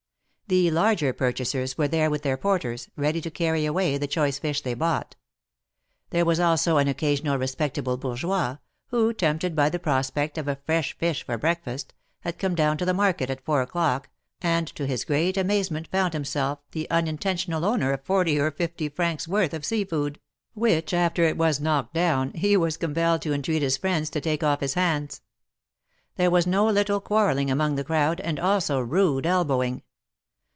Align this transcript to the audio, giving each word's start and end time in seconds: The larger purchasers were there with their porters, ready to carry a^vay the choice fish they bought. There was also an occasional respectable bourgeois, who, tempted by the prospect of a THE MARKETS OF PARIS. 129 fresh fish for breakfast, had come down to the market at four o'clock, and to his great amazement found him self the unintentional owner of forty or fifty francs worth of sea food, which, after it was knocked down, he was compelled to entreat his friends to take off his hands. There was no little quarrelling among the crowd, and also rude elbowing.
The 0.47 0.69
larger 0.69 1.13
purchasers 1.13 1.77
were 1.77 1.87
there 1.87 2.09
with 2.09 2.23
their 2.23 2.35
porters, 2.35 2.89
ready 2.97 3.21
to 3.21 3.31
carry 3.31 3.61
a^vay 3.61 3.97
the 3.97 4.05
choice 4.05 4.37
fish 4.37 4.59
they 4.59 4.73
bought. 4.73 5.15
There 6.09 6.25
was 6.25 6.41
also 6.41 6.75
an 6.75 6.89
occasional 6.89 7.37
respectable 7.37 7.95
bourgeois, 7.95 8.57
who, 8.87 9.13
tempted 9.13 9.55
by 9.55 9.69
the 9.69 9.79
prospect 9.79 10.37
of 10.37 10.49
a 10.49 10.59
THE 10.59 10.59
MARKETS 10.73 10.91
OF 10.91 10.99
PARIS. 10.99 11.23
129 11.25 11.25
fresh 11.25 11.25
fish 11.25 11.25
for 11.25 11.37
breakfast, 11.37 11.93
had 12.25 12.37
come 12.37 12.53
down 12.55 12.75
to 12.79 12.85
the 12.85 12.93
market 12.93 13.29
at 13.29 13.39
four 13.45 13.61
o'clock, 13.61 14.09
and 14.41 14.67
to 14.75 14.85
his 14.85 15.05
great 15.05 15.37
amazement 15.37 15.87
found 15.87 16.13
him 16.13 16.25
self 16.25 16.59
the 16.73 16.89
unintentional 16.89 17.63
owner 17.63 17.93
of 17.93 18.03
forty 18.03 18.37
or 18.37 18.51
fifty 18.51 18.89
francs 18.89 19.29
worth 19.29 19.53
of 19.53 19.63
sea 19.63 19.85
food, 19.85 20.19
which, 20.53 20.93
after 20.93 21.23
it 21.23 21.37
was 21.37 21.61
knocked 21.61 21.93
down, 21.93 22.33
he 22.33 22.57
was 22.57 22.75
compelled 22.75 23.21
to 23.21 23.31
entreat 23.31 23.61
his 23.61 23.77
friends 23.77 24.09
to 24.09 24.19
take 24.19 24.43
off 24.43 24.59
his 24.59 24.73
hands. 24.73 25.21
There 26.17 26.29
was 26.29 26.45
no 26.45 26.65
little 26.67 26.99
quarrelling 26.99 27.49
among 27.49 27.75
the 27.75 27.85
crowd, 27.85 28.19
and 28.19 28.37
also 28.37 28.81
rude 28.81 29.25
elbowing. 29.25 29.83